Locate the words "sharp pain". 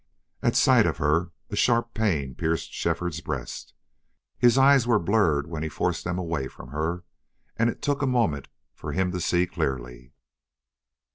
1.55-2.33